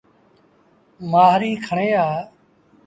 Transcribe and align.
مهآريٚ 1.11 1.61
کڻي 1.65 1.89
آ۔ 2.05 2.07